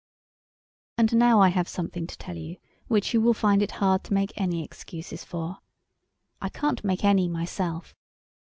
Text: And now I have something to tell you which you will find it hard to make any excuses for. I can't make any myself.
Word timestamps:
And 0.97 1.13
now 1.15 1.39
I 1.41 1.49
have 1.49 1.67
something 1.69 2.07
to 2.07 2.17
tell 2.17 2.35
you 2.35 2.57
which 2.87 3.13
you 3.13 3.21
will 3.21 3.35
find 3.35 3.61
it 3.61 3.73
hard 3.73 4.03
to 4.05 4.15
make 4.15 4.33
any 4.35 4.63
excuses 4.63 5.23
for. 5.23 5.59
I 6.41 6.49
can't 6.49 6.83
make 6.83 7.05
any 7.05 7.27
myself. 7.27 7.93